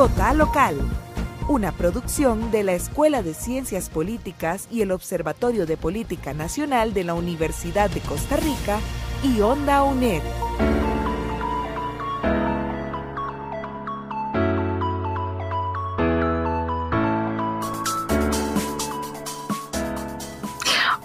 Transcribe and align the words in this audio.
Vota 0.00 0.32
Local, 0.32 0.78
una 1.46 1.72
producción 1.72 2.50
de 2.50 2.64
la 2.64 2.72
Escuela 2.72 3.22
de 3.22 3.34
Ciencias 3.34 3.90
Políticas 3.90 4.66
y 4.70 4.80
el 4.80 4.92
Observatorio 4.92 5.66
de 5.66 5.76
Política 5.76 6.32
Nacional 6.32 6.94
de 6.94 7.04
la 7.04 7.12
Universidad 7.12 7.90
de 7.90 8.00
Costa 8.00 8.38
Rica 8.38 8.80
y 9.22 9.42
Onda 9.42 9.82
UNED. 9.82 10.22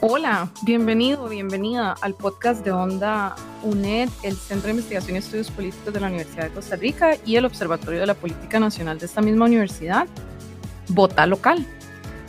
Hola, 0.07 0.51
bienvenido, 0.61 1.27
bienvenida 1.27 1.95
al 1.99 2.13
podcast 2.13 2.63
de 2.63 2.71
Onda 2.71 3.35
UNED, 3.63 4.07
el 4.21 4.35
Centro 4.35 4.67
de 4.67 4.73
Investigación 4.73 5.15
y 5.15 5.17
Estudios 5.17 5.49
Políticos 5.49 5.91
de 5.91 5.99
la 5.99 6.09
Universidad 6.09 6.43
de 6.43 6.51
Costa 6.51 6.75
Rica 6.75 7.17
y 7.25 7.37
el 7.37 7.45
Observatorio 7.45 8.01
de 8.01 8.05
la 8.05 8.13
Política 8.13 8.59
Nacional 8.59 8.99
de 8.99 9.07
esta 9.07 9.21
misma 9.21 9.45
universidad, 9.45 10.05
Vota 10.89 11.25
Local, 11.25 11.65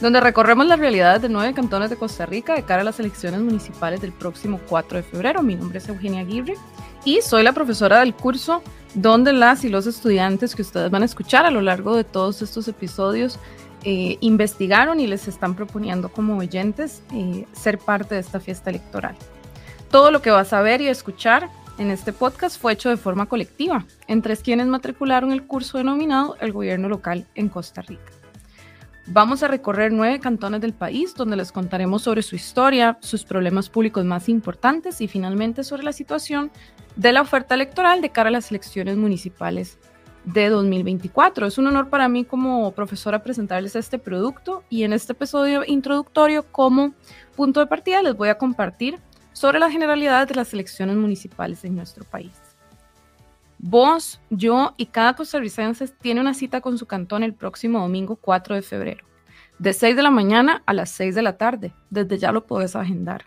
donde 0.01 0.23
recorremos 0.23 0.65
las 0.65 0.79
realidades 0.79 1.21
de 1.21 1.29
nueve 1.29 1.53
cantones 1.53 1.91
de 1.91 1.97
Costa 1.97 2.25
Rica 2.25 2.55
de 2.55 2.63
cara 2.63 2.81
a 2.81 2.85
las 2.85 2.99
elecciones 2.99 3.41
municipales 3.41 4.01
del 4.01 4.13
próximo 4.13 4.59
4 4.71 4.97
de 4.97 5.03
febrero. 5.03 5.43
Mi 5.43 5.55
nombre 5.55 5.77
es 5.77 5.87
Eugenia 5.91 6.23
Aguirre 6.23 6.55
y 7.05 7.21
soy 7.21 7.43
la 7.43 7.53
profesora 7.53 8.01
del 8.01 8.15
curso 8.15 8.63
donde 8.95 9.35
las 9.35 9.65
y 9.65 9.69
los 9.69 9.87
estudiantes 9.87 10.55
que 10.55 10.63
ustedes 10.63 10.91
van 10.91 11.03
a 11.03 11.05
escuchar 11.05 11.45
a 11.45 11.51
lo 11.51 11.61
largo 11.61 11.95
de 11.95 12.05
todos 12.05 12.41
estos 12.41 12.69
episodios 12.69 13.39
eh, 13.85 14.19
investigaron 14.21 15.01
y 15.01 15.07
les 15.07 15.29
están 15.29 15.55
proponiendo 15.55 16.09
como 16.09 16.37
oyentes 16.37 17.03
eh, 17.13 17.47
ser 17.53 17.79
parte 17.79 18.15
de 18.15 18.21
esta 18.21 18.41
fiesta 18.41 18.71
electoral. 18.71 19.17
Todo 19.91 20.11
lo 20.11 20.23
que 20.23 20.31
vas 20.31 20.53
a 20.53 20.61
ver 20.61 20.81
y 20.81 20.89
escuchar 20.89 21.49
en 21.79 21.91
este 21.91 22.13
podcast 22.13 22.61
fue 22.61 22.73
hecho 22.73 22.89
de 22.89 22.97
forma 22.97 23.27
colectiva 23.27 23.85
entre 24.09 24.37
quienes 24.37 24.67
matricularon 24.67 25.31
el 25.33 25.47
curso 25.47 25.79
denominado 25.79 26.37
El 26.41 26.53
Gobierno 26.53 26.89
Local 26.89 27.27
en 27.35 27.49
Costa 27.49 27.83
Rica. 27.83 28.13
Vamos 29.09 29.45
a 29.45 29.49
recorrer 29.49 29.93
nueve 29.93 30.19
cantones 30.19 30.61
del 30.61 30.73
país 30.73 31.15
donde 31.15 31.37
les 31.37 31.53
contaremos 31.53 32.03
sobre 32.03 32.23
su 32.23 32.35
historia, 32.35 32.99
sus 33.01 33.23
problemas 33.23 33.69
públicos 33.69 34.05
más 34.05 34.29
importantes 34.29 35.01
y 35.01 35.07
finalmente 35.07 35.63
sobre 35.63 35.85
la 35.85 35.93
situación 35.93 36.51
de 36.97 37.13
la 37.13 37.21
oferta 37.21 37.55
electoral 37.55 38.01
de 38.01 38.11
cara 38.11 38.31
a 38.31 38.33
las 38.33 38.51
elecciones 38.51 38.97
municipales 38.97 39.79
de 40.27 40.51
2024. 40.51 41.47
Es 41.47 41.57
un 41.57 41.69
honor 41.69 41.89
para 41.89 42.09
mí 42.09 42.25
como 42.25 42.71
profesora 42.73 43.23
presentarles 43.23 43.77
este 43.77 43.99
producto 43.99 44.63
y 44.69 44.83
en 44.83 44.93
este 44.93 45.13
episodio 45.13 45.63
introductorio 45.67 46.45
como 46.53 46.93
punto 47.35 47.61
de 47.61 47.67
partida 47.67 48.03
les 48.03 48.15
voy 48.15 48.29
a 48.29 48.37
compartir 48.37 48.99
sobre 49.33 49.59
las 49.59 49.73
generalidades 49.73 50.29
de 50.29 50.35
las 50.35 50.53
elecciones 50.53 50.97
municipales 50.97 51.65
en 51.65 51.77
nuestro 51.77 52.05
país. 52.05 52.33
Vos, 53.59 54.21
yo 54.29 54.75
y 54.77 54.87
cada 54.87 55.15
costarricense 55.15 55.89
tiene 55.89 56.21
una 56.21 56.35
cita 56.35 56.61
con 56.61 56.77
su 56.77 56.87
cantón 56.87 57.23
el 57.23 57.33
próximo 57.33 57.81
domingo 57.81 58.17
4 58.17 58.55
de 58.55 58.63
febrero, 58.63 59.07
de 59.59 59.73
6 59.73 59.97
de 59.97 60.03
la 60.03 60.11
mañana 60.11 60.63
a 60.67 60.75
las 60.75 60.91
6 60.91 61.15
de 61.15 61.23
la 61.23 61.39
tarde. 61.39 61.73
Desde 61.89 62.19
ya 62.19 62.33
lo 62.33 62.47
puedes 62.47 62.77
agendar. 62.77 63.25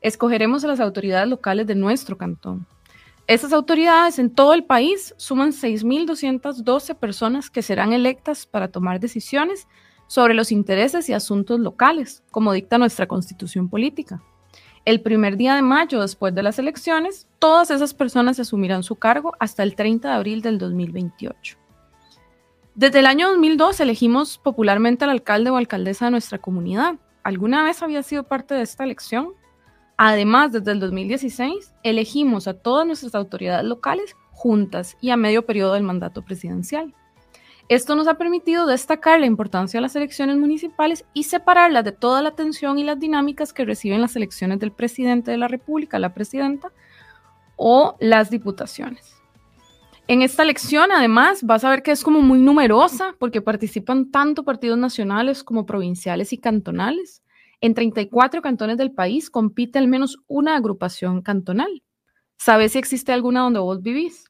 Escogeremos 0.00 0.64
a 0.64 0.68
las 0.68 0.80
autoridades 0.80 1.28
locales 1.28 1.66
de 1.66 1.74
nuestro 1.74 2.18
cantón. 2.18 2.66
Esas 3.28 3.52
autoridades 3.52 4.18
en 4.18 4.30
todo 4.30 4.52
el 4.52 4.64
país 4.64 5.14
suman 5.16 5.52
6.212 5.52 6.96
personas 6.96 7.50
que 7.50 7.62
serán 7.62 7.92
electas 7.92 8.46
para 8.46 8.68
tomar 8.68 8.98
decisiones 8.98 9.68
sobre 10.08 10.34
los 10.34 10.50
intereses 10.50 11.08
y 11.08 11.12
asuntos 11.12 11.60
locales, 11.60 12.22
como 12.30 12.52
dicta 12.52 12.78
nuestra 12.78 13.06
constitución 13.06 13.68
política. 13.68 14.22
El 14.84 15.00
primer 15.00 15.36
día 15.36 15.54
de 15.54 15.62
mayo, 15.62 16.00
después 16.00 16.34
de 16.34 16.42
las 16.42 16.58
elecciones, 16.58 17.28
todas 17.38 17.70
esas 17.70 17.94
personas 17.94 18.40
asumirán 18.40 18.82
su 18.82 18.96
cargo 18.96 19.34
hasta 19.38 19.62
el 19.62 19.76
30 19.76 20.08
de 20.08 20.14
abril 20.14 20.42
del 20.42 20.58
2028. 20.58 21.56
Desde 22.74 22.98
el 22.98 23.06
año 23.06 23.28
2002 23.28 23.78
elegimos 23.80 24.38
popularmente 24.38 25.04
al 25.04 25.10
alcalde 25.10 25.50
o 25.50 25.56
alcaldesa 25.56 26.06
de 26.06 26.10
nuestra 26.10 26.38
comunidad. 26.38 26.96
¿Alguna 27.22 27.62
vez 27.62 27.82
había 27.82 28.02
sido 28.02 28.24
parte 28.24 28.54
de 28.54 28.62
esta 28.62 28.82
elección? 28.82 29.34
Además, 29.96 30.52
desde 30.52 30.72
el 30.72 30.80
2016, 30.80 31.74
elegimos 31.82 32.48
a 32.48 32.54
todas 32.54 32.86
nuestras 32.86 33.14
autoridades 33.14 33.64
locales 33.64 34.16
juntas 34.30 34.96
y 35.00 35.10
a 35.10 35.16
medio 35.16 35.46
periodo 35.46 35.74
del 35.74 35.82
mandato 35.82 36.22
presidencial. 36.22 36.94
Esto 37.68 37.94
nos 37.94 38.08
ha 38.08 38.14
permitido 38.14 38.66
destacar 38.66 39.20
la 39.20 39.26
importancia 39.26 39.78
de 39.78 39.82
las 39.82 39.96
elecciones 39.96 40.36
municipales 40.36 41.04
y 41.14 41.24
separarlas 41.24 41.84
de 41.84 41.92
toda 41.92 42.20
la 42.20 42.30
atención 42.30 42.78
y 42.78 42.84
las 42.84 42.98
dinámicas 42.98 43.52
que 43.52 43.64
reciben 43.64 44.00
las 44.00 44.16
elecciones 44.16 44.58
del 44.58 44.72
presidente 44.72 45.30
de 45.30 45.38
la 45.38 45.48
República, 45.48 45.98
la 45.98 46.12
presidenta, 46.12 46.72
o 47.56 47.96
las 48.00 48.30
diputaciones. 48.30 49.14
En 50.08 50.20
esta 50.20 50.42
elección, 50.42 50.90
además, 50.90 51.44
vas 51.44 51.64
a 51.64 51.70
ver 51.70 51.82
que 51.82 51.92
es 51.92 52.02
como 52.02 52.20
muy 52.20 52.40
numerosa 52.40 53.14
porque 53.18 53.40
participan 53.40 54.10
tanto 54.10 54.42
partidos 54.42 54.76
nacionales 54.76 55.44
como 55.44 55.64
provinciales 55.64 56.32
y 56.32 56.38
cantonales. 56.38 57.21
En 57.62 57.74
34 57.74 58.42
cantones 58.42 58.76
del 58.76 58.90
país 58.90 59.30
compite 59.30 59.78
al 59.78 59.86
menos 59.86 60.18
una 60.26 60.56
agrupación 60.56 61.22
cantonal. 61.22 61.82
¿Sabes 62.36 62.72
si 62.72 62.78
existe 62.78 63.12
alguna 63.12 63.42
donde 63.42 63.60
vos 63.60 63.80
vivís? 63.82 64.24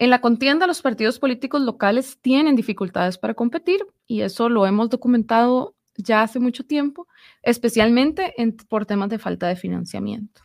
En 0.00 0.10
la 0.10 0.20
contienda, 0.20 0.66
los 0.66 0.82
partidos 0.82 1.20
políticos 1.20 1.62
locales 1.62 2.18
tienen 2.20 2.56
dificultades 2.56 3.16
para 3.16 3.34
competir 3.34 3.86
y 4.08 4.22
eso 4.22 4.48
lo 4.48 4.66
hemos 4.66 4.90
documentado 4.90 5.76
ya 5.96 6.22
hace 6.22 6.40
mucho 6.40 6.64
tiempo, 6.64 7.06
especialmente 7.42 8.34
por 8.68 8.86
temas 8.86 9.08
de 9.08 9.20
falta 9.20 9.46
de 9.46 9.54
financiamiento. 9.54 10.42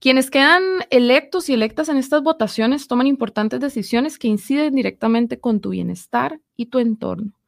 Quienes 0.00 0.28
quedan 0.28 0.62
electos 0.90 1.48
y 1.48 1.54
electas 1.54 1.88
en 1.88 1.98
estas 1.98 2.24
votaciones 2.24 2.88
toman 2.88 3.06
importantes 3.06 3.60
decisiones 3.60 4.18
que 4.18 4.26
inciden 4.26 4.74
directamente 4.74 5.38
con 5.38 5.60
tu 5.60 5.70
bienestar 5.70 6.40
y 6.56 6.66
tu 6.66 6.80
entorno. 6.80 7.38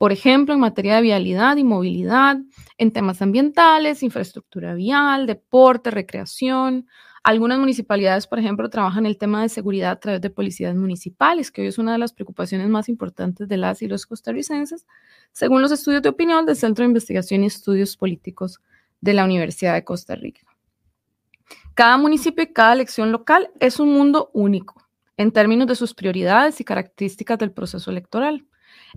Por 0.00 0.12
ejemplo, 0.12 0.54
en 0.54 0.60
materia 0.60 0.96
de 0.96 1.02
vialidad 1.02 1.58
y 1.58 1.62
movilidad, 1.62 2.38
en 2.78 2.90
temas 2.90 3.20
ambientales, 3.20 4.02
infraestructura 4.02 4.72
vial, 4.72 5.26
deporte, 5.26 5.90
recreación, 5.90 6.86
algunas 7.22 7.58
municipalidades, 7.58 8.26
por 8.26 8.38
ejemplo, 8.38 8.70
trabajan 8.70 9.04
el 9.04 9.18
tema 9.18 9.42
de 9.42 9.50
seguridad 9.50 9.90
a 9.90 10.00
través 10.00 10.22
de 10.22 10.30
policías 10.30 10.74
municipales, 10.74 11.50
que 11.50 11.60
hoy 11.60 11.66
es 11.66 11.76
una 11.76 11.92
de 11.92 11.98
las 11.98 12.14
preocupaciones 12.14 12.66
más 12.70 12.88
importantes 12.88 13.46
de 13.46 13.58
las 13.58 13.82
y 13.82 13.88
los 13.88 14.06
costarricenses, 14.06 14.86
según 15.32 15.60
los 15.60 15.70
estudios 15.70 16.00
de 16.00 16.08
opinión 16.08 16.46
del 16.46 16.56
Centro 16.56 16.82
de 16.82 16.88
Investigación 16.88 17.44
y 17.44 17.48
Estudios 17.48 17.98
Políticos 17.98 18.62
de 19.02 19.12
la 19.12 19.26
Universidad 19.26 19.74
de 19.74 19.84
Costa 19.84 20.14
Rica. 20.14 20.40
Cada 21.74 21.98
municipio 21.98 22.42
y 22.42 22.54
cada 22.54 22.72
elección 22.72 23.12
local 23.12 23.50
es 23.60 23.78
un 23.78 23.92
mundo 23.92 24.30
único 24.32 24.82
en 25.18 25.30
términos 25.30 25.66
de 25.66 25.74
sus 25.74 25.92
prioridades 25.92 26.58
y 26.58 26.64
características 26.64 27.36
del 27.36 27.52
proceso 27.52 27.90
electoral. 27.90 28.46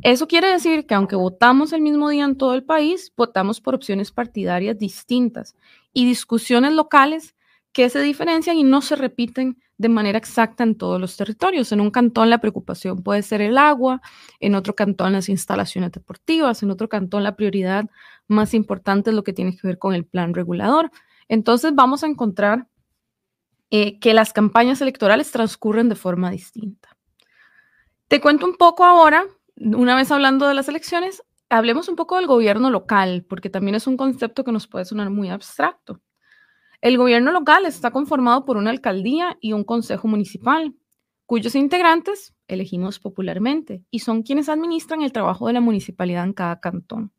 Eso 0.02 0.28
quiere 0.28 0.48
decir 0.48 0.86
que 0.86 0.96
aunque 0.96 1.16
votamos 1.16 1.72
el 1.74 1.81
mismo 1.81 2.09
día 2.09 2.26
en 2.26 2.38
todo 2.38 2.54
el 2.56 2.64
país, 2.64 3.12
votamos 3.16 3.62
por 3.62 3.76
opciones 3.76 4.12
partidarias 4.12 4.78
distintas 4.78 5.56
y 5.94 6.06
discusiones 6.06 6.74
locales 6.74 7.36
que 7.72 7.90
se 7.90 8.02
diferencian 8.02 8.58
y 8.58 8.64
no 8.64 8.82
se 8.82 8.96
repiten 8.96 9.58
de 9.78 9.90
manera 9.90 10.18
exacta 10.18 10.64
en 10.64 10.76
todos 10.76 11.02
los 11.02 11.18
territorios. 11.18 11.72
En 11.72 11.82
un 11.82 11.92
cantón 11.92 12.30
la 12.30 12.40
preocupación 12.40 13.03
puede 13.03 13.24
ser 13.24 13.42
el 13.42 13.58
agua, 13.58 14.02
en 14.40 14.56
otro 14.56 14.76
cantón 14.76 15.14
las 15.14 15.30
instalaciones 15.30 15.92
deportivas, 15.92 16.64
en 16.64 16.72
otro 16.72 16.88
cantón 16.88 17.24
la 17.24 17.36
prioridad 17.36 17.86
más 18.28 18.53
importante 18.53 19.09
es 19.09 19.16
lo 19.16 19.24
que 19.24 19.34
tiene 19.34 19.58
que 19.58 19.68
ver 19.68 19.80
con 19.80 19.94
el 19.94 20.06
plan 20.06 20.34
regulador. 20.34 20.92
Entonces 21.28 21.74
vamos 21.74 22.03
a 22.03 22.08
encontrar 22.08 22.68
eh, 23.72 24.00
que 24.00 24.14
las 24.14 24.34
campañas 24.34 24.82
electorales 24.82 25.32
transcurren 25.32 25.90
de 25.90 25.96
forma 25.96 26.30
distinta. 26.30 26.96
Te 28.08 28.22
cuento 28.22 28.46
un 28.46 28.56
poco 28.56 28.84
ahora, 28.86 29.26
una 29.56 29.96
vez 29.96 30.12
hablando 30.12 30.47
de 30.47 30.53
las 30.53 30.68
elecciones, 30.69 31.24
hablemos 31.50 31.90
un 31.90 31.96
poco 31.96 32.16
del 32.16 32.28
gobierno 32.28 32.69
local, 32.69 33.25
porque 33.28 33.50
también 33.50 33.75
es 33.75 33.88
un 33.88 33.97
concepto 33.97 34.44
que 34.44 34.52
nos 34.52 34.68
puede 34.68 34.86
sonar 34.86 35.09
muy 35.09 35.30
abstracto. 35.30 36.02
El 36.81 36.97
gobierno 36.97 37.31
local 37.31 37.66
está 37.66 37.91
conformado 37.91 38.44
por 38.44 38.58
una 38.58 38.69
alcaldía 38.69 39.38
y 39.40 39.53
un 39.53 39.64
consejo 39.64 40.08
municipal, 40.08 40.75
cuyos 41.25 41.55
integrantes 41.55 42.34
elegimos 42.47 43.00
popularmente 43.00 43.84
y 43.90 44.00
son 44.00 44.23
quienes 44.23 44.50
administran 44.50 45.02
el 45.02 45.14
trabajo 45.14 45.47
de 45.47 45.53
la 45.53 45.61
municipalidad 45.61 46.26
en 46.26 46.34
cada 46.34 46.59
cantón. 46.59 47.14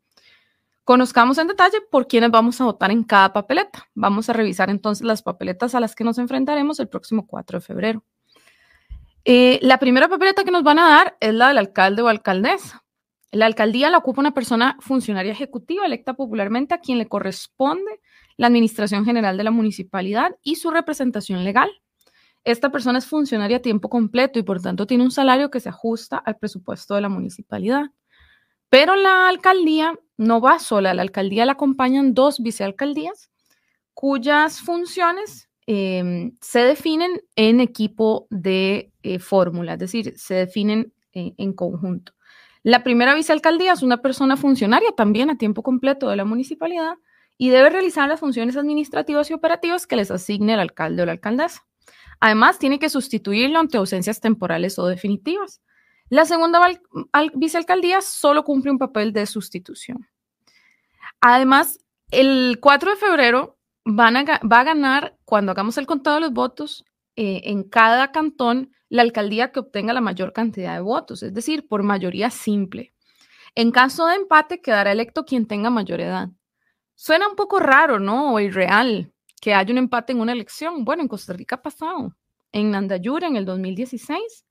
Conozcamos 0.85 1.39
en 1.39 1.47
detalle 1.47 1.79
por 1.91 2.07
quiénes 2.07 2.31
vamos 2.31 2.61
a 2.61 2.65
votar 2.65 2.91
en 2.91 3.05
cada 3.05 3.33
papeleta. 3.33 3.89
Vamos 3.95 4.29
a 4.29 4.35
revisar 4.35 4.69
entonces 4.69 5.07
las 5.07 5.23
papeletas 5.23 5.75
a 5.75 5.81
las 5.81 5.95
que 5.95 6.05
nos 6.05 6.19
enfrentaremos 6.19 6.79
el 6.79 6.89
próximo 6.89 7.27
4 7.27 7.59
de 7.59 7.65
febrero. 7.65 8.05
Eh, 9.25 9.59
la 9.63 9.79
primera 9.79 10.09
papeleta 10.09 10.45
que 10.45 10.51
nos 10.51 10.63
van 10.63 10.79
a 10.79 10.89
dar 10.89 11.17
es 11.21 11.33
la 11.33 11.49
del 11.49 11.59
alcalde 11.59 12.03
o 12.03 12.09
alcaldesa. 12.09 12.85
La 13.33 13.47
alcaldía 13.47 13.91
la 13.91 13.99
ocupa 13.99 14.21
una 14.21 14.35
persona 14.35 14.77
funcionaria 14.81 15.33
ejecutiva 15.33 15.87
electa 15.87 16.15
popularmente 16.15 16.75
a 16.75 16.79
quien 16.79 16.99
le 16.99 17.09
corresponde 17.09 18.01
la 18.37 18.49
Administración 18.49 19.05
General 19.05 19.37
de 19.37 19.45
la 19.45 19.51
Municipalidad 19.51 20.37
y 20.43 20.57
su 20.57 20.71
representación 20.71 21.43
legal. 21.43 21.71
Esta 22.45 22.71
persona 22.71 22.99
es 22.99 23.07
funcionaria 23.07 23.57
a 23.57 23.63
tiempo 23.63 23.89
completo 23.89 24.39
y 24.39 24.43
por 24.43 24.61
tanto 24.61 24.87
tiene 24.87 25.03
un 25.03 25.11
salario 25.11 25.51
que 25.51 25.61
se 25.61 25.71
ajusta 25.71 26.19
al 26.19 26.37
presupuesto 26.37 26.95
de 26.95 27.01
la 27.01 27.09
municipalidad. 27.09 27.87
Pero 28.69 28.95
la 28.95 29.29
alcaldía 29.29 29.99
no 30.19 30.41
va 30.41 30.59
sola, 30.59 30.93
la 30.93 31.03
alcaldía 31.03 31.47
la 31.47 31.53
acompañan 31.53 32.13
dos 32.13 32.41
vicealcaldías 32.41 33.31
cuyas 33.95 34.61
funciones 34.61 35.44
em, 35.67 36.33
se 36.41 36.61
definen 36.61 37.23
en 37.37 37.61
equipo 37.61 38.27
de 38.31 38.93
eh, 39.03 39.19
fórmula, 39.19 39.75
es 39.75 39.79
decir, 39.79 40.15
se 40.19 40.35
definen 40.35 40.93
en 41.13 41.53
conjunto. 41.53 42.13
La 42.65 42.83
primera 42.83 43.15
vicealcaldía 43.15 43.75
es 43.75 43.83
una 43.83 43.99
persona 43.99 44.39
funcionaria 44.39 44.91
también 44.97 45.29
a 45.29 45.37
tiempo 45.37 45.63
completo 45.63 46.09
de 46.09 46.17
la 46.17 46.25
municipalidad 46.25 46.95
y 47.37 47.51
debe 47.51 47.69
realizar 47.69 48.09
las 48.09 48.21
funciones 48.21 48.57
administrativas 48.57 49.31
y 49.31 49.35
operativas 49.35 49.87
que 49.87 49.97
les 49.97 50.11
asigne 50.11 50.55
el 50.55 50.61
alcalde 50.61 51.03
o 51.03 51.07
la 51.07 51.13
alcaldesa. 51.13 51.67
Además, 52.21 52.59
tiene 52.59 52.79
que 52.79 52.89
sustituirlo 52.89 53.59
ante 53.59 53.77
ausencias 53.77 54.21
temporales 54.21 54.79
o 54.79 54.87
definitivas. 54.87 55.61
La 56.09 56.25
segunda 56.25 56.61
vicealcaldía 57.35 58.01
solo 58.01 58.45
cumple 58.45 58.71
un 58.71 58.79
papel 58.79 59.13
de 59.13 59.27
sustitución. 59.27 60.09
Además, 61.21 61.81
el 62.11 62.59
4 62.61 62.93
de 62.93 62.97
febrero 62.97 63.54
va 63.87 64.61
a 64.61 64.65
ganar, 64.65 65.17
cuando 65.25 65.53
hagamos 65.53 65.79
el 65.79 65.87
contado 65.87 66.17
de 66.17 66.23
los 66.23 66.33
votos, 66.33 66.85
eh, 67.17 67.43
en 67.45 67.63
cada 67.65 68.11
cantón 68.13 68.73
la 68.89 69.03
alcaldía 69.03 69.53
que 69.53 69.61
obtenga 69.61 69.93
la 69.93 70.01
mayor 70.01 70.33
cantidad 70.33 70.75
de 70.75 70.81
votos, 70.81 71.23
es 71.23 71.35
decir, 71.35 71.69
por 71.69 71.83
mayoría 71.83 72.31
simple. 72.31 72.93
En 73.55 73.71
caso 73.71 74.07
de 74.07 74.17
empate, 74.17 74.61
quedará 74.61 74.93
electo 74.93 75.25
quien 75.25 75.47
tenga 75.47 75.71
mayor 75.71 76.01
edad. 76.01 76.29
Suena 76.97 77.29
un 77.29 77.37
poco 77.37 77.61
raro, 77.61 78.01
¿no? 78.01 78.35
O 78.35 78.41
irreal 78.41 79.13
que 79.41 79.55
haya 79.55 79.73
un 79.73 79.79
empate 79.79 80.13
en 80.13 80.21
una 80.21 80.33
elección. 80.33 80.85
Bueno, 80.85 81.03
en 81.03 81.09
Costa 81.09 81.33
Rica 81.33 81.57
ha 81.57 81.63
pasado. 81.63 82.17
En 82.53 82.71
Nandayura, 82.71 83.29
en 83.29 83.37
el 83.37 83.45
2016, 83.45 84.45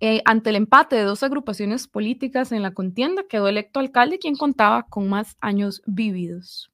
eh, 0.00 0.22
ante 0.24 0.50
el 0.50 0.56
empate 0.56 0.96
de 0.96 1.04
dos 1.04 1.22
agrupaciones 1.22 1.88
políticas 1.88 2.52
en 2.52 2.62
la 2.62 2.74
contienda, 2.74 3.24
quedó 3.28 3.48
electo 3.48 3.80
alcalde 3.80 4.18
quien 4.18 4.36
contaba 4.36 4.86
con 4.88 5.08
más 5.08 5.36
años 5.40 5.82
vividos. 5.86 6.73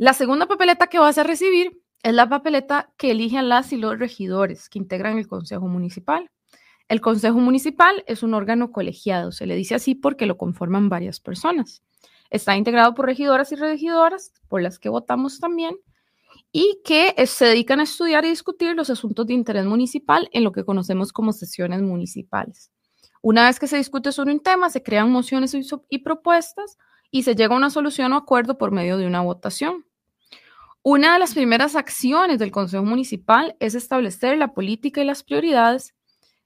La 0.00 0.14
segunda 0.14 0.46
papeleta 0.46 0.86
que 0.86 0.98
vas 0.98 1.18
a 1.18 1.24
recibir 1.24 1.78
es 2.02 2.14
la 2.14 2.26
papeleta 2.26 2.90
que 2.96 3.10
eligen 3.10 3.50
las 3.50 3.70
y 3.74 3.76
los 3.76 3.98
regidores 3.98 4.70
que 4.70 4.78
integran 4.78 5.18
el 5.18 5.28
Consejo 5.28 5.68
Municipal. 5.68 6.30
El 6.88 7.02
Consejo 7.02 7.38
Municipal 7.38 8.02
es 8.06 8.22
un 8.22 8.32
órgano 8.32 8.72
colegiado, 8.72 9.30
se 9.30 9.44
le 9.44 9.54
dice 9.56 9.74
así 9.74 9.94
porque 9.94 10.24
lo 10.24 10.38
conforman 10.38 10.88
varias 10.88 11.20
personas. 11.20 11.82
Está 12.30 12.56
integrado 12.56 12.94
por 12.94 13.04
regidoras 13.04 13.52
y 13.52 13.56
regidoras, 13.56 14.32
por 14.48 14.62
las 14.62 14.78
que 14.78 14.88
votamos 14.88 15.38
también, 15.38 15.76
y 16.50 16.80
que 16.82 17.14
se 17.26 17.44
dedican 17.44 17.80
a 17.80 17.82
estudiar 17.82 18.24
y 18.24 18.30
discutir 18.30 18.74
los 18.74 18.88
asuntos 18.88 19.26
de 19.26 19.34
interés 19.34 19.66
municipal 19.66 20.30
en 20.32 20.44
lo 20.44 20.52
que 20.52 20.64
conocemos 20.64 21.12
como 21.12 21.34
sesiones 21.34 21.82
municipales. 21.82 22.72
Una 23.20 23.44
vez 23.48 23.60
que 23.60 23.66
se 23.66 23.76
discute 23.76 24.12
sobre 24.12 24.32
un 24.32 24.40
tema, 24.40 24.70
se 24.70 24.82
crean 24.82 25.12
mociones 25.12 25.54
y 25.90 25.98
propuestas 25.98 26.78
y 27.10 27.24
se 27.24 27.34
llega 27.34 27.54
a 27.54 27.58
una 27.58 27.68
solución 27.68 28.14
o 28.14 28.16
acuerdo 28.16 28.56
por 28.56 28.70
medio 28.70 28.96
de 28.96 29.06
una 29.06 29.20
votación. 29.20 29.84
Una 30.82 31.12
de 31.12 31.18
las 31.18 31.34
primeras 31.34 31.76
acciones 31.76 32.38
del 32.38 32.50
Consejo 32.50 32.84
Municipal 32.84 33.54
es 33.60 33.74
establecer 33.74 34.38
la 34.38 34.54
política 34.54 35.02
y 35.02 35.04
las 35.04 35.22
prioridades 35.22 35.94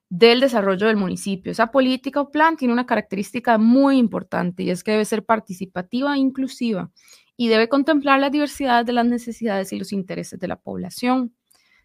del 0.09 0.41
desarrollo 0.41 0.89
del 0.89 0.97
municipio. 0.97 1.53
Esa 1.53 1.71
política 1.71 2.21
o 2.21 2.33
plan 2.33 2.57
tiene 2.57 2.75
una 2.75 2.85
característica 2.85 3.59
muy 3.59 3.97
importante 3.97 4.65
y 4.65 4.71
es 4.71 4.83
que 4.83 4.91
debe 4.91 5.05
ser 5.05 5.25
participativa 5.25 6.17
e 6.17 6.19
inclusiva 6.19 6.91
y 7.37 7.47
debe 7.47 7.69
contemplar 7.69 8.19
la 8.19 8.29
diversidad 8.29 8.85
de 8.85 8.93
las 8.93 9.07
necesidades 9.07 9.73
y 9.73 9.79
los 9.79 9.93
intereses 9.93 10.41
de 10.41 10.49
la 10.49 10.57
población. 10.57 11.33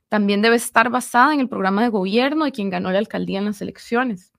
También 0.08 0.42
debe 0.42 0.56
estar 0.56 0.90
basada 0.90 1.36
en 1.36 1.42
el 1.42 1.50
programa 1.50 1.84
de 1.84 1.90
gobierno 1.90 2.46
de 2.46 2.52
quien 2.52 2.72
ganó 2.72 2.92
la 2.92 2.98
alcaldía 2.98 3.38
en 3.38 3.46
las 3.46 3.62
elecciones. 3.62 4.34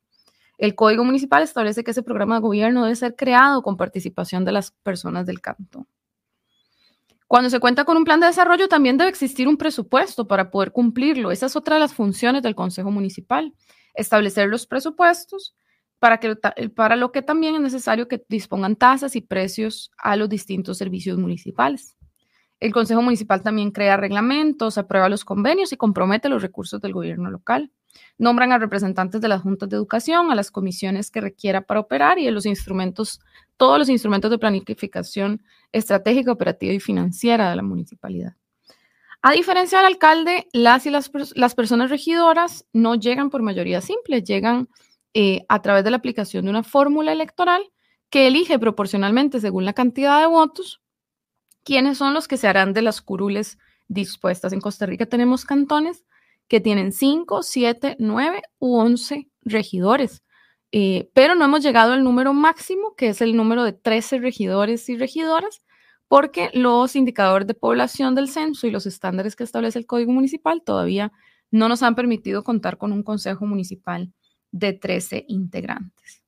El 0.59 0.75
Código 0.75 1.05
Municipal 1.05 1.45
establece 1.45 1.85
que 1.85 1.93
ese 1.93 2.03
programa 2.03 2.35
de 2.35 2.41
gobierno 2.41 2.83
debe 2.83 2.97
ser 2.97 3.15
creado 3.15 3.63
con 3.63 3.77
participación 3.77 4.45
de 4.45 4.51
las 4.51 4.73
personas 4.73 5.27
del 5.27 5.41
cantón. 5.41 5.87
Cuando 7.31 7.49
se 7.49 7.61
cuenta 7.61 7.85
con 7.85 7.97
un 7.97 8.03
plan 8.03 8.19
de 8.19 8.27
desarrollo, 8.27 8.67
también 8.67 8.99
debe 8.99 9.09
existir 9.09 9.47
un 9.47 9.57
presupuesto 9.57 10.27
para 10.27 10.51
poder 10.51 10.73
cumplirlo. 10.73 11.31
Esa 11.31 11.47
es 11.47 11.55
otra 11.55 11.77
de 11.77 11.81
las 11.81 11.95
funciones 11.95 12.43
del 12.43 12.57
Consejo 12.57 12.91
Municipal, 12.91 13.55
establecer 13.95 14.49
los 14.49 14.67
presupuestos 14.67 15.55
para, 16.01 16.19
que, 16.19 16.35
para 16.75 16.97
lo 16.97 17.13
que 17.13 17.23
también 17.23 17.55
es 17.55 17.61
necesario 17.61 18.09
que 18.09 18.21
dispongan 18.29 18.75
tasas 18.75 19.15
y 19.15 19.21
precios 19.21 19.93
a 19.97 20.17
los 20.17 20.29
distintos 20.29 20.79
servicios 20.79 21.19
municipales. 21.19 21.97
El 22.59 22.73
Consejo 22.73 23.01
Municipal 23.01 23.45
también 23.45 23.71
crea 23.71 23.97
reglamentos, 23.97 24.77
aprueba 24.77 25.09
los 25.09 25.25
convenios 25.25 25.73
y 25.73 25.77
compromete 25.77 26.29
los 26.29 26.43
recursos 26.43 26.81
del 26.81 26.95
gobierno 26.95 27.31
local. 27.31 27.71
Nombran 28.19 28.53
a 28.53 28.59
representantes 28.59 29.21
de 29.21 29.29
las 29.29 29.43
juntas 29.43 29.69
de 29.69 29.77
educación, 29.77 30.31
a 30.31 30.35
las 30.35 30.51
comisiones 30.51 31.11
que 31.11 31.21
requiera 31.21 31.63
para 31.63 31.81
operar 31.81 32.19
y 32.19 32.29
a 32.29 32.31
los 32.31 32.47
instrumentos, 32.47 33.21
todos 33.57 33.79
los 33.79 33.89
instrumentos 33.89 34.31
de 34.31 34.39
planificación 34.39 35.43
estratégica, 35.73 36.33
operativa 36.33 36.73
y 36.73 36.81
financiera 36.81 37.51
de 37.51 37.57
la 37.57 37.63
municipalidad. 37.63 38.35
A 39.23 39.33
diferencia 39.33 39.79
del 39.79 39.89
alcalde, 39.89 40.49
las 40.53 40.87
y 40.87 40.91
las, 40.91 41.11
las 41.35 41.55
personas 41.55 41.91
regidoras 41.91 42.65
no 42.73 42.95
llegan 42.95 43.29
por 43.29 43.43
mayoría 43.43 43.81
simple, 43.81 44.23
llegan 44.23 44.69
eh, 45.13 45.45
a 45.49 45.61
través 45.61 45.85
de 45.85 45.91
la 45.91 45.99
aplicación 45.99 46.45
de 46.45 46.51
una 46.51 46.63
fórmula 46.63 47.13
electoral 47.13 47.63
que 48.09 48.27
elige 48.27 48.59
proporcionalmente 48.59 49.41
según 49.41 49.65
la 49.65 49.73
cantidad 49.73 50.21
de 50.21 50.27
votos 50.27 50.81
quiénes 51.65 51.99
son 51.99 52.15
los 52.15 52.29
que 52.29 52.37
se 52.37 52.49
harán 52.49 52.73
de 52.73 52.83
las 52.83 53.03
curules 53.03 53.59
dispuestas. 53.89 54.53
En 54.53 54.61
Costa 54.61 54.87
Rica 54.87 55.07
tenemos 55.07 55.45
cantones 55.45 56.05
que 56.51 56.61
tienen 56.61 56.91
5, 56.91 57.45
7, 57.45 57.97
9 58.01 58.43
u 58.59 58.77
11 58.77 59.29
regidores. 59.43 60.25
Eh, 60.73 61.09
pero 61.15 61.37
no 61.37 61.45
hemos 61.45 61.63
llegado 61.63 61.93
al 61.93 62.03
número 62.03 62.35
máximo, 62.35 62.95
que 62.97 63.11
es 63.11 63.21
el 63.21 63.37
número 63.37 63.63
de 63.63 63.73
13 63.73 64.19
regidores 64.19 64.89
y 64.89 64.97
regidoras, 64.97 65.63
porque 66.09 66.51
los 66.53 66.97
indicadores 66.97 67.47
de 67.47 67.55
población 67.55 68.17
del 68.17 68.29
censo 68.29 68.67
y 68.67 68.73
los 68.73 68.85
estándares 68.87 69.37
que 69.37 69.45
establece 69.45 69.79
el 69.79 69.87
Código 69.87 70.11
Municipal 70.11 70.61
todavía 70.65 71.13
no 71.53 71.69
nos 71.69 71.85
han 71.85 71.95
permitido 71.95 72.43
contar 72.43 72.79
con 72.79 72.91
un 72.91 73.05
Consejo 73.05 73.47
Municipal 73.47 74.13
de 74.51 74.73
13 74.73 75.27
integrantes. 75.29 76.25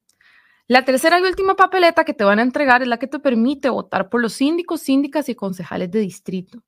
La 0.68 0.84
tercera 0.84 1.18
y 1.18 1.22
última 1.22 1.56
papeleta 1.56 2.04
que 2.04 2.14
te 2.14 2.22
van 2.22 2.38
a 2.38 2.42
entregar 2.42 2.80
es 2.82 2.88
la 2.88 2.98
que 2.98 3.08
te 3.08 3.18
permite 3.18 3.70
votar 3.70 4.08
por 4.08 4.22
los 4.22 4.34
síndicos, 4.34 4.82
síndicas 4.82 5.28
y 5.28 5.34
concejales 5.34 5.90
de 5.90 5.98
distrito. 5.98 6.62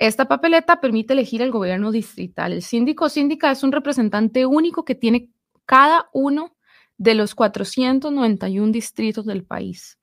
Esta 0.00 0.24
papeleta 0.24 0.80
permite 0.80 1.12
elegir 1.12 1.42
el 1.42 1.50
gobierno 1.50 1.92
distrital. 1.92 2.54
El 2.54 2.62
síndico 2.62 3.10
síndica 3.10 3.50
es 3.50 3.62
un 3.62 3.70
representante 3.70 4.46
único 4.46 4.82
que 4.82 4.94
tiene 4.94 5.28
cada 5.66 6.08
uno 6.14 6.56
de 6.96 7.14
los 7.14 7.34
491 7.34 8.72
distritos 8.72 9.26
del 9.26 9.44
país. 9.44 9.98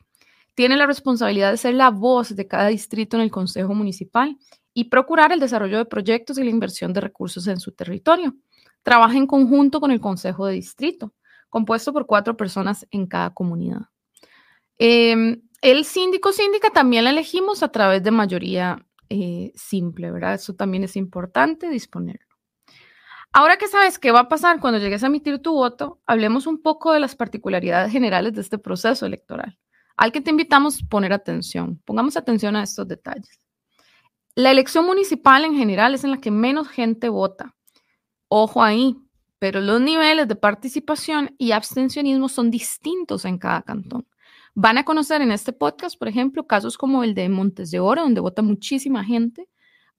Tiene 0.53 0.77
la 0.77 0.85
responsabilidad 0.85 1.49
de 1.49 1.57
ser 1.57 1.73
la 1.73 1.89
voz 1.89 2.35
de 2.35 2.45
cada 2.45 2.67
distrito 2.67 3.17
en 3.17 3.23
el 3.23 3.31
Consejo 3.31 3.73
Municipal 3.73 4.37
y 4.71 4.83
procurar 4.83 5.31
el 5.31 5.39
desarrollo 5.39 5.79
de 5.79 5.85
proyectos 5.85 6.37
y 6.37 6.43
la 6.43 6.51
inversión 6.51 6.93
de 6.93 7.01
recursos 7.01 7.47
en 7.47 7.59
su 7.59 7.71
territorio. 7.71 8.35
Trabaja 8.83 9.17
en 9.17 9.25
conjunto 9.25 9.79
con 9.79 9.89
el 9.89 9.99
Consejo 9.99 10.45
de 10.45 10.53
Distrito, 10.53 11.15
compuesto 11.49 11.91
por 11.91 12.05
cuatro 12.05 12.37
personas 12.37 12.85
en 12.91 13.07
cada 13.07 13.31
comunidad. 13.31 13.87
Em, 14.77 15.41
el 15.63 15.85
síndico 15.85 16.33
síndica 16.33 16.69
también 16.69 17.03
la 17.03 17.09
elegimos 17.09 17.63
a 17.63 17.69
través 17.69 18.03
de 18.03 18.11
mayoría 18.11 18.86
eh, 19.09 19.51
simple, 19.55 20.11
¿verdad? 20.11 20.35
Eso 20.35 20.53
también 20.53 20.83
es 20.83 20.95
importante 20.95 21.69
disponerlo. 21.69 22.27
Ahora 23.33 23.57
que 23.57 23.67
sabes 23.67 23.99
qué 23.99 24.11
va 24.11 24.21
a 24.21 24.29
pasar 24.29 24.59
cuando 24.59 24.79
llegues 24.79 25.03
a 25.03 25.07
emitir 25.07 25.39
tu 25.39 25.53
voto, 25.53 26.01
hablemos 26.05 26.47
un 26.47 26.61
poco 26.61 26.93
de 26.93 26.99
las 26.99 27.15
particularidades 27.15 27.91
generales 27.91 28.33
de 28.33 28.41
este 28.41 28.57
proceso 28.57 29.05
electoral, 29.05 29.57
al 29.95 30.11
que 30.11 30.21
te 30.21 30.31
invitamos 30.31 30.81
a 30.81 30.87
poner 30.87 31.13
atención. 31.13 31.81
Pongamos 31.85 32.17
atención 32.17 32.55
a 32.55 32.63
estos 32.63 32.87
detalles. 32.87 33.39
La 34.33 34.51
elección 34.51 34.85
municipal 34.85 35.45
en 35.45 35.55
general 35.55 35.93
es 35.93 36.03
en 36.03 36.11
la 36.11 36.21
que 36.21 36.31
menos 36.31 36.67
gente 36.67 37.09
vota. 37.09 37.55
Ojo 38.27 38.63
ahí, 38.63 38.95
pero 39.39 39.61
los 39.61 39.81
niveles 39.81 40.27
de 40.27 40.35
participación 40.35 41.35
y 41.37 41.51
abstencionismo 41.51 42.29
son 42.29 42.49
distintos 42.49 43.25
en 43.25 43.37
cada 43.37 43.61
cantón. 43.61 44.07
Van 44.59 44.79
a 44.79 44.83
conocer 44.83 45.21
en 45.21 45.31
este 45.31 45.53
podcast, 45.53 45.99
por 45.99 46.07
ejemplo, 46.07 46.47
casos 46.47 46.79
como 46.79 47.03
el 47.03 47.13
de 47.13 47.29
Montes 47.29 47.69
de 47.69 47.79
Oro, 47.79 48.01
donde 48.01 48.21
vota 48.21 48.41
muchísima 48.41 49.03
gente, 49.03 49.47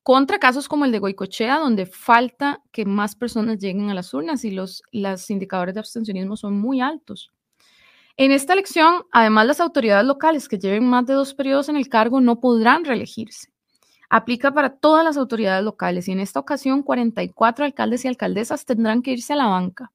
contra 0.02 0.40
casos 0.40 0.66
como 0.66 0.84
el 0.84 0.90
de 0.90 0.98
Goicochea, 0.98 1.60
donde 1.60 1.86
falta 1.86 2.60
que 2.72 2.84
más 2.84 3.14
personas 3.14 3.60
lleguen 3.60 3.88
a 3.88 3.94
las 3.94 4.12
urnas 4.12 4.44
y 4.44 4.50
los, 4.50 4.82
indicadores 5.28 5.74
de 5.74 5.78
abstencionismo 5.78 6.36
son 6.36 6.58
muy 6.58 6.80
altos. 6.80 7.30
En 8.16 8.32
esta 8.32 8.52
elección, 8.52 9.04
además, 9.12 9.46
las 9.46 9.60
autoridades 9.60 10.04
locales 10.04 10.48
que 10.48 10.58
lleven 10.58 10.88
más 10.88 11.06
de 11.06 11.14
dos 11.14 11.34
periodos 11.34 11.68
en 11.68 11.76
el 11.76 11.88
cargo 11.88 12.20
no 12.20 12.40
podrán 12.40 12.84
reelegirse. 12.84 13.52
Aplica 14.10 14.52
para 14.52 14.70
todas 14.70 15.04
las 15.04 15.16
autoridades 15.16 15.64
locales 15.64 16.08
y 16.08 16.10
en 16.10 16.18
esta 16.18 16.40
ocasión 16.40 16.82
44 16.82 17.64
alcaldes 17.64 18.04
y 18.04 18.08
alcaldesas 18.08 18.64
tendrán 18.64 19.02
que 19.02 19.12
irse 19.12 19.34
a 19.34 19.36
la 19.36 19.46
banca. 19.46 19.92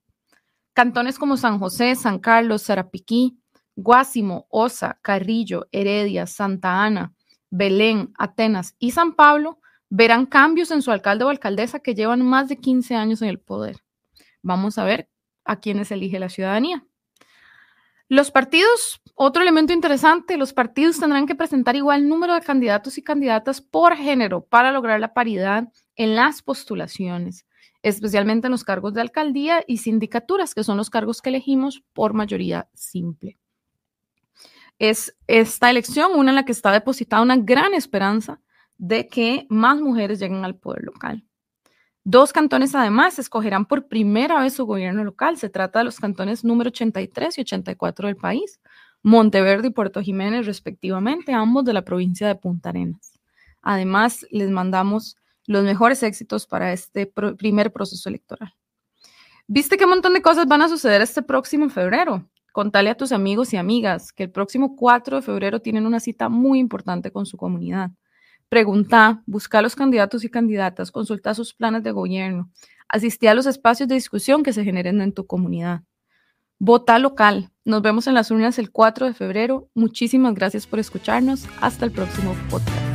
Cantones 0.71 1.19
como 1.19 1.35
San 1.35 1.59
José, 1.59 1.95
San 1.95 2.19
Carlos, 2.19 2.61
Sarapiquí, 2.61 3.42
Guásimo, 3.75 4.47
Osa, 4.49 4.99
Carrillo, 5.01 5.67
Heredia, 5.71 6.27
Santa 6.27 6.83
Ana, 6.83 7.13
Belén, 7.49 8.13
Atenas 8.17 8.75
y 8.79 8.91
San 8.91 9.13
Pablo 9.13 9.59
verán 9.89 10.25
cambios 10.25 10.71
en 10.71 10.81
su 10.81 10.91
alcalde 10.91 11.23
o 11.23 11.29
alcaldesa 11.29 11.79
que 11.79 11.93
llevan 11.93 12.25
más 12.25 12.49
de 12.49 12.57
15 12.57 12.95
años 12.95 13.21
en 13.21 13.29
el 13.29 13.39
poder. 13.39 13.77
Vamos 14.41 14.79
a 14.79 14.83
ver 14.83 15.07
a 15.45 15.59
quiénes 15.59 15.91
elige 15.91 16.17
la 16.19 16.29
ciudadanía. 16.29 16.83
Los 18.09 18.31
partidos, 18.31 19.01
otro 19.15 19.41
elemento 19.41 19.71
interesante, 19.71 20.37
los 20.37 20.53
partidos 20.53 20.99
tendrán 20.99 21.25
que 21.25 21.35
presentar 21.35 21.75
igual 21.75 22.07
número 22.07 22.33
de 22.33 22.41
candidatos 22.41 22.97
y 22.97 23.03
candidatas 23.03 23.61
por 23.61 23.95
género 23.95 24.45
para 24.45 24.71
lograr 24.71 24.99
la 24.99 25.13
paridad 25.13 25.69
en 25.95 26.15
las 26.15 26.41
postulaciones. 26.41 27.45
especialmente 27.83 28.47
en 28.47 28.51
los 28.51 28.63
cargos 28.63 28.93
de 28.93 29.01
alcaldía 29.01 29.61
y 29.67 29.77
sindicaturas, 29.77 30.55
que 30.55 30.63
son 30.63 30.77
los 30.77 30.89
cargos 30.89 31.21
que 31.21 31.29
elegimos 31.29 31.83
por 31.91 32.13
mayoría 32.13 32.69
simple. 32.73 33.37
Es 34.79 35.15
esta 35.27 35.69
elección 35.69 36.11
una 36.15 36.31
en 36.31 36.35
la 36.35 36.45
que 36.45 36.51
está 36.51 36.71
depositada 36.71 37.21
una 37.21 37.37
gran 37.37 37.73
esperanza 37.73 38.41
de 38.77 39.07
que 39.07 39.45
más 39.49 39.79
mujeres 39.79 40.19
lleguen 40.19 40.43
al 40.45 40.55
poder 40.55 40.83
local. 40.83 41.23
Dos 42.05 42.33
cantones 42.33 42.75
además 42.75 43.17
escogerán 43.17 43.65
por 43.65 43.87
primera 43.87 44.41
vez 44.41 44.53
su 44.53 44.65
gobierno 44.65 45.05
local. 45.05 45.37
Se 45.37 45.49
trata 45.49 45.79
de 45.79 45.85
los 45.85 45.99
cantones 45.99 46.43
número 46.43 46.67
83 46.67 47.37
y 47.37 47.41
84 47.41 48.07
del 48.07 48.17
país, 48.17 48.59
Monteverde 49.03 49.69
y 49.69 49.71
Puerto 49.71 50.01
Jiménez 50.01 50.45
respectivamente, 50.45 51.33
ambos 51.33 51.63
de 51.63 51.73
la 51.73 51.83
provincia 51.83 52.27
de 52.27 52.35
Punta 52.35 52.69
Arenas. 52.69 53.19
Además, 53.61 54.25
les 54.31 54.49
mandamos 54.49 55.15
los 55.45 55.63
mejores 55.63 56.03
éxitos 56.03 56.45
para 56.45 56.73
este 56.73 57.05
primer 57.05 57.71
proceso 57.71 58.09
electoral. 58.09 58.53
¿Viste 59.47 59.77
qué 59.77 59.85
montón 59.85 60.13
de 60.13 60.21
cosas 60.21 60.45
van 60.45 60.61
a 60.61 60.69
suceder 60.69 61.01
este 61.01 61.21
próximo 61.21 61.69
febrero? 61.69 62.29
Contale 62.53 62.91
a 62.91 62.95
tus 62.95 63.11
amigos 63.11 63.51
y 63.51 63.57
amigas 63.57 64.13
que 64.13 64.21
el 64.21 64.29
próximo 64.29 64.75
4 64.75 65.17
de 65.17 65.21
febrero 65.23 65.59
tienen 65.59 65.87
una 65.87 65.99
cita 65.99 66.29
muy 66.29 66.59
importante 66.59 67.11
con 67.11 67.25
su 67.25 67.35
comunidad. 67.35 67.89
Pregunta, 68.47 69.23
busca 69.25 69.57
a 69.57 69.61
los 69.63 69.75
candidatos 69.75 70.23
y 70.23 70.29
candidatas, 70.29 70.91
consulta 70.91 71.33
sus 71.33 71.55
planes 71.55 71.81
de 71.81 71.91
gobierno, 71.91 72.51
asistí 72.87 73.25
a 73.25 73.33
los 73.33 73.47
espacios 73.47 73.89
de 73.89 73.95
discusión 73.95 74.43
que 74.43 74.53
se 74.53 74.63
generen 74.63 75.01
en 75.01 75.13
tu 75.13 75.25
comunidad. 75.25 75.81
Vota 76.59 76.99
local. 76.99 77.49
Nos 77.65 77.81
vemos 77.81 78.05
en 78.05 78.13
las 78.13 78.29
urnas 78.29 78.59
el 78.59 78.69
4 78.69 79.07
de 79.07 79.13
febrero. 79.15 79.69
Muchísimas 79.73 80.35
gracias 80.35 80.67
por 80.67 80.77
escucharnos. 80.77 81.47
Hasta 81.59 81.85
el 81.85 81.91
próximo 81.91 82.35
podcast. 82.51 82.92